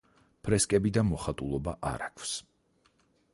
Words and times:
ფრესკები 0.47 0.91
და 0.95 1.03
მოხატულობა 1.09 1.75
არ 1.91 2.07
აქვს. 2.07 2.33